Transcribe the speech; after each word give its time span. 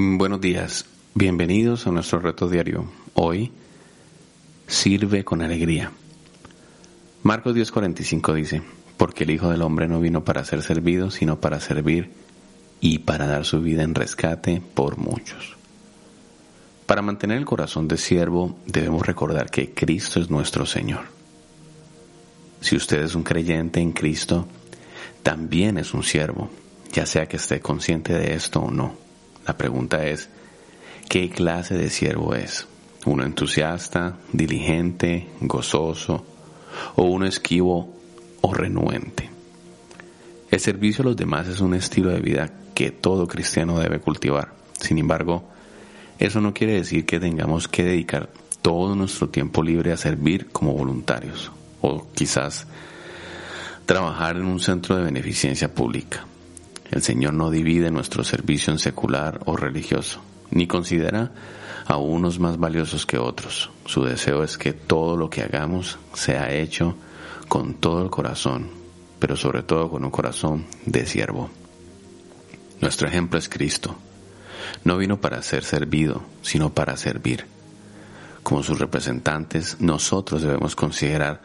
Buenos 0.00 0.40
días, 0.40 0.86
bienvenidos 1.16 1.88
a 1.88 1.90
nuestro 1.90 2.20
reto 2.20 2.48
diario. 2.48 2.88
Hoy, 3.14 3.50
sirve 4.68 5.24
con 5.24 5.42
alegría. 5.42 5.90
Marcos 7.24 7.56
10:45 7.56 8.32
dice, 8.32 8.62
porque 8.96 9.24
el 9.24 9.30
Hijo 9.30 9.50
del 9.50 9.62
Hombre 9.62 9.88
no 9.88 9.98
vino 9.98 10.22
para 10.22 10.44
ser 10.44 10.62
servido, 10.62 11.10
sino 11.10 11.40
para 11.40 11.58
servir 11.58 12.12
y 12.80 13.00
para 13.00 13.26
dar 13.26 13.44
su 13.44 13.60
vida 13.60 13.82
en 13.82 13.96
rescate 13.96 14.62
por 14.72 14.98
muchos. 14.98 15.56
Para 16.86 17.02
mantener 17.02 17.38
el 17.38 17.44
corazón 17.44 17.88
de 17.88 17.96
siervo 17.96 18.56
debemos 18.66 19.04
recordar 19.04 19.50
que 19.50 19.74
Cristo 19.74 20.20
es 20.20 20.30
nuestro 20.30 20.64
Señor. 20.64 21.06
Si 22.60 22.76
usted 22.76 23.02
es 23.02 23.16
un 23.16 23.24
creyente 23.24 23.80
en 23.80 23.90
Cristo, 23.90 24.46
también 25.24 25.76
es 25.76 25.92
un 25.92 26.04
siervo, 26.04 26.50
ya 26.92 27.04
sea 27.04 27.26
que 27.26 27.38
esté 27.38 27.58
consciente 27.58 28.12
de 28.12 28.34
esto 28.34 28.60
o 28.60 28.70
no. 28.70 29.07
La 29.48 29.56
pregunta 29.56 30.06
es, 30.06 30.28
¿qué 31.08 31.30
clase 31.30 31.74
de 31.74 31.88
siervo 31.88 32.34
es? 32.34 32.68
¿Uno 33.06 33.24
entusiasta, 33.24 34.18
diligente, 34.30 35.26
gozoso 35.40 36.26
o 36.96 37.04
uno 37.04 37.24
esquivo 37.24 37.96
o 38.42 38.52
renuente? 38.52 39.30
El 40.50 40.60
servicio 40.60 41.00
a 41.00 41.06
los 41.06 41.16
demás 41.16 41.48
es 41.48 41.62
un 41.62 41.72
estilo 41.72 42.10
de 42.10 42.20
vida 42.20 42.52
que 42.74 42.90
todo 42.90 43.26
cristiano 43.26 43.80
debe 43.80 44.00
cultivar. 44.00 44.52
Sin 44.78 44.98
embargo, 44.98 45.48
eso 46.18 46.42
no 46.42 46.52
quiere 46.52 46.74
decir 46.74 47.06
que 47.06 47.18
tengamos 47.18 47.68
que 47.68 47.84
dedicar 47.84 48.28
todo 48.60 48.94
nuestro 48.94 49.30
tiempo 49.30 49.62
libre 49.62 49.92
a 49.92 49.96
servir 49.96 50.48
como 50.48 50.74
voluntarios 50.74 51.50
o 51.80 52.06
quizás 52.14 52.66
trabajar 53.86 54.36
en 54.36 54.44
un 54.44 54.60
centro 54.60 54.94
de 54.96 55.04
beneficencia 55.04 55.72
pública. 55.74 56.26
El 56.90 57.02
Señor 57.02 57.34
no 57.34 57.50
divide 57.50 57.90
nuestro 57.90 58.24
servicio 58.24 58.72
en 58.72 58.78
secular 58.78 59.40
o 59.44 59.56
religioso, 59.56 60.20
ni 60.50 60.66
considera 60.66 61.32
a 61.86 61.96
unos 61.96 62.38
más 62.38 62.58
valiosos 62.58 63.06
que 63.06 63.18
otros. 63.18 63.70
Su 63.84 64.04
deseo 64.04 64.42
es 64.42 64.58
que 64.58 64.72
todo 64.72 65.16
lo 65.16 65.30
que 65.30 65.42
hagamos 65.42 65.98
sea 66.14 66.52
hecho 66.52 66.96
con 67.48 67.74
todo 67.74 68.02
el 68.02 68.10
corazón, 68.10 68.70
pero 69.18 69.36
sobre 69.36 69.62
todo 69.62 69.90
con 69.90 70.04
un 70.04 70.10
corazón 70.10 70.66
de 70.86 71.06
siervo. 71.06 71.50
Nuestro 72.80 73.08
ejemplo 73.08 73.38
es 73.38 73.48
Cristo. 73.48 73.96
No 74.84 74.96
vino 74.96 75.20
para 75.20 75.42
ser 75.42 75.64
servido, 75.64 76.22
sino 76.42 76.72
para 76.72 76.96
servir. 76.96 77.46
Como 78.42 78.62
sus 78.62 78.78
representantes, 78.78 79.80
nosotros 79.80 80.42
debemos 80.42 80.76
considerar 80.76 81.42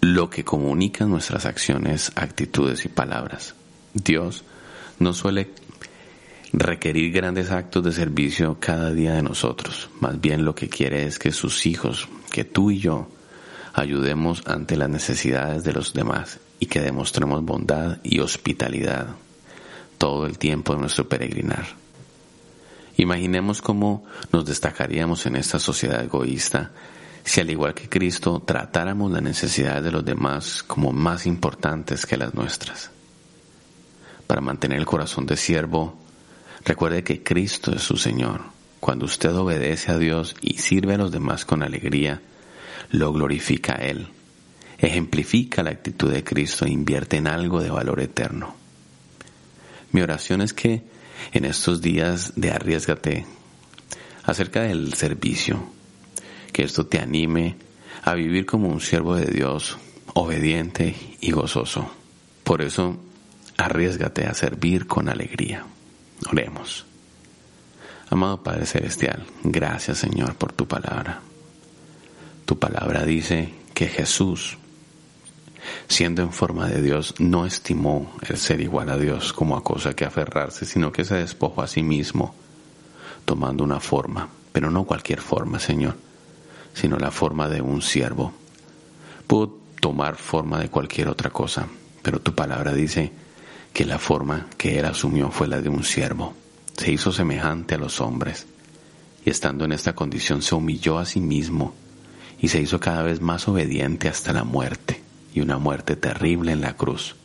lo 0.00 0.30
que 0.30 0.44
comunican 0.44 1.10
nuestras 1.10 1.46
acciones, 1.46 2.12
actitudes 2.14 2.84
y 2.84 2.88
palabras. 2.88 3.54
Dios 3.94 4.44
no 4.98 5.12
suele 5.12 5.50
requerir 6.52 7.12
grandes 7.12 7.50
actos 7.50 7.84
de 7.84 7.92
servicio 7.92 8.58
cada 8.60 8.92
día 8.92 9.14
de 9.14 9.22
nosotros. 9.22 9.90
Más 10.00 10.20
bien 10.20 10.44
lo 10.44 10.54
que 10.54 10.68
quiere 10.68 11.06
es 11.06 11.18
que 11.18 11.32
sus 11.32 11.66
hijos, 11.66 12.08
que 12.30 12.44
tú 12.44 12.70
y 12.70 12.78
yo, 12.78 13.08
ayudemos 13.72 14.42
ante 14.46 14.76
las 14.76 14.88
necesidades 14.88 15.64
de 15.64 15.72
los 15.72 15.92
demás 15.92 16.38
y 16.60 16.66
que 16.66 16.80
demostremos 16.80 17.44
bondad 17.44 17.98
y 18.02 18.20
hospitalidad 18.20 19.08
todo 19.98 20.26
el 20.26 20.38
tiempo 20.38 20.74
de 20.74 20.80
nuestro 20.80 21.08
peregrinar. 21.08 21.66
Imaginemos 22.96 23.60
cómo 23.60 24.04
nos 24.32 24.46
destacaríamos 24.46 25.26
en 25.26 25.36
esta 25.36 25.58
sociedad 25.58 26.04
egoísta 26.04 26.70
si 27.24 27.40
al 27.40 27.50
igual 27.50 27.74
que 27.74 27.88
Cristo 27.88 28.42
tratáramos 28.46 29.10
las 29.10 29.22
necesidades 29.22 29.82
de 29.82 29.90
los 29.90 30.04
demás 30.04 30.62
como 30.62 30.92
más 30.92 31.26
importantes 31.26 32.06
que 32.06 32.16
las 32.16 32.34
nuestras. 32.34 32.90
Para 34.26 34.40
mantener 34.40 34.78
el 34.78 34.86
corazón 34.86 35.26
de 35.26 35.36
siervo, 35.36 35.98
recuerde 36.64 37.04
que 37.04 37.22
Cristo 37.22 37.74
es 37.74 37.82
su 37.82 37.96
Señor. 37.96 38.40
Cuando 38.80 39.04
usted 39.04 39.34
obedece 39.34 39.92
a 39.92 39.98
Dios 39.98 40.34
y 40.40 40.58
sirve 40.58 40.94
a 40.94 40.98
los 40.98 41.12
demás 41.12 41.44
con 41.44 41.62
alegría, 41.62 42.20
lo 42.90 43.12
glorifica 43.12 43.74
a 43.74 43.84
Él, 43.84 44.08
ejemplifica 44.78 45.62
la 45.62 45.70
actitud 45.70 46.12
de 46.12 46.24
Cristo 46.24 46.64
e 46.64 46.70
invierte 46.70 47.16
en 47.16 47.26
algo 47.26 47.62
de 47.62 47.70
valor 47.70 48.00
eterno. 48.00 48.54
Mi 49.92 50.02
oración 50.02 50.40
es 50.40 50.52
que 50.52 50.82
en 51.32 51.44
estos 51.44 51.80
días 51.80 52.32
de 52.36 52.50
arriesgate 52.50 53.26
acerca 54.24 54.62
del 54.62 54.94
servicio, 54.94 55.64
que 56.52 56.64
esto 56.64 56.86
te 56.86 56.98
anime 56.98 57.56
a 58.02 58.14
vivir 58.14 58.46
como 58.46 58.68
un 58.68 58.80
siervo 58.80 59.16
de 59.16 59.26
Dios, 59.26 59.78
obediente 60.14 60.94
y 61.20 61.30
gozoso. 61.30 61.90
Por 62.42 62.62
eso, 62.62 62.98
arriesgate 63.56 64.26
a 64.26 64.34
servir 64.34 64.86
con 64.86 65.08
alegría. 65.08 65.64
Oremos. 66.30 66.86
Amado 68.10 68.42
Padre 68.42 68.66
Celestial, 68.66 69.24
gracias 69.42 69.98
Señor 69.98 70.34
por 70.36 70.52
tu 70.52 70.68
palabra. 70.68 71.20
Tu 72.44 72.58
palabra 72.58 73.04
dice 73.04 73.54
que 73.72 73.88
Jesús, 73.88 74.58
siendo 75.88 76.22
en 76.22 76.32
forma 76.32 76.68
de 76.68 76.82
Dios, 76.82 77.14
no 77.18 77.46
estimó 77.46 78.12
el 78.28 78.36
ser 78.36 78.60
igual 78.60 78.90
a 78.90 78.98
Dios 78.98 79.32
como 79.32 79.56
a 79.56 79.64
cosa 79.64 79.94
que 79.94 80.04
aferrarse, 80.04 80.66
sino 80.66 80.92
que 80.92 81.04
se 81.04 81.14
despojó 81.14 81.62
a 81.62 81.66
sí 81.66 81.82
mismo, 81.82 82.34
tomando 83.24 83.64
una 83.64 83.80
forma, 83.80 84.28
pero 84.52 84.70
no 84.70 84.84
cualquier 84.84 85.20
forma, 85.20 85.58
Señor, 85.58 85.96
sino 86.74 86.98
la 86.98 87.10
forma 87.10 87.48
de 87.48 87.62
un 87.62 87.80
siervo. 87.80 88.32
Pudo 89.26 89.58
tomar 89.80 90.16
forma 90.16 90.60
de 90.60 90.68
cualquier 90.68 91.08
otra 91.08 91.30
cosa, 91.30 91.66
pero 92.02 92.20
tu 92.20 92.34
palabra 92.34 92.74
dice 92.74 93.12
que 93.74 93.84
la 93.84 93.98
forma 93.98 94.46
que 94.56 94.78
él 94.78 94.86
asumió 94.86 95.30
fue 95.30 95.48
la 95.48 95.60
de 95.60 95.68
un 95.68 95.84
siervo. 95.84 96.32
Se 96.78 96.90
hizo 96.90 97.12
semejante 97.12 97.74
a 97.74 97.78
los 97.78 98.00
hombres 98.00 98.46
y 99.26 99.28
estando 99.28 99.66
en 99.66 99.72
esta 99.72 99.94
condición 99.94 100.40
se 100.40 100.54
humilló 100.54 100.98
a 100.98 101.04
sí 101.04 101.20
mismo 101.20 101.74
y 102.40 102.48
se 102.48 102.62
hizo 102.62 102.80
cada 102.80 103.02
vez 103.02 103.20
más 103.20 103.46
obediente 103.46 104.08
hasta 104.08 104.32
la 104.32 104.44
muerte 104.44 105.02
y 105.34 105.40
una 105.40 105.58
muerte 105.58 105.96
terrible 105.96 106.52
en 106.52 106.62
la 106.62 106.74
cruz. 106.74 107.16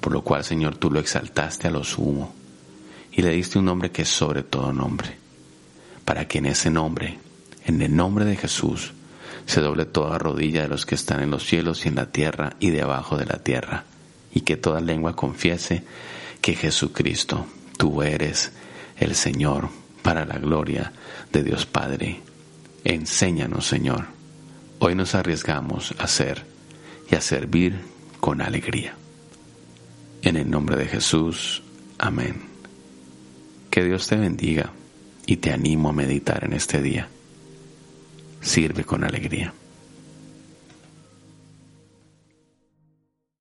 Por 0.00 0.12
lo 0.12 0.22
cual, 0.22 0.44
Señor, 0.44 0.76
tú 0.76 0.90
lo 0.90 1.00
exaltaste 1.00 1.68
a 1.68 1.70
lo 1.70 1.84
sumo 1.84 2.34
y 3.10 3.22
le 3.22 3.30
diste 3.30 3.58
un 3.58 3.64
nombre 3.64 3.90
que 3.90 4.02
es 4.02 4.08
sobre 4.10 4.42
todo 4.42 4.72
nombre, 4.72 5.16
para 6.04 6.28
que 6.28 6.38
en 6.38 6.46
ese 6.46 6.70
nombre 6.70 7.18
en 7.64 7.80
el 7.80 7.94
nombre 7.94 8.24
de 8.24 8.36
Jesús, 8.36 8.92
se 9.46 9.60
doble 9.60 9.84
toda 9.84 10.18
rodilla 10.18 10.62
de 10.62 10.68
los 10.68 10.86
que 10.86 10.94
están 10.94 11.22
en 11.22 11.30
los 11.30 11.44
cielos 11.44 11.84
y 11.84 11.88
en 11.88 11.96
la 11.96 12.10
tierra 12.10 12.54
y 12.60 12.70
debajo 12.70 13.16
de 13.16 13.26
la 13.26 13.38
tierra, 13.38 13.84
y 14.32 14.40
que 14.42 14.56
toda 14.56 14.80
lengua 14.80 15.14
confiese 15.14 15.84
que 16.40 16.54
Jesucristo, 16.54 17.46
tú 17.76 18.02
eres 18.02 18.52
el 18.96 19.14
Señor, 19.14 19.68
para 20.02 20.24
la 20.24 20.38
gloria 20.38 20.92
de 21.32 21.44
Dios 21.44 21.64
Padre. 21.64 22.20
Enséñanos, 22.84 23.66
Señor. 23.66 24.06
Hoy 24.80 24.96
nos 24.96 25.14
arriesgamos 25.14 25.94
a 25.98 26.08
ser 26.08 26.44
y 27.08 27.14
a 27.14 27.20
servir 27.20 27.78
con 28.18 28.42
alegría. 28.42 28.96
En 30.22 30.36
el 30.36 30.50
nombre 30.50 30.76
de 30.76 30.86
Jesús, 30.86 31.62
amén. 31.98 32.42
Que 33.70 33.84
Dios 33.84 34.08
te 34.08 34.16
bendiga 34.16 34.72
y 35.24 35.36
te 35.36 35.52
animo 35.52 35.90
a 35.90 35.92
meditar 35.92 36.44
en 36.44 36.52
este 36.52 36.82
día 36.82 37.08
sirve 38.42 38.84
con 38.84 39.04
alegría. 39.04 39.54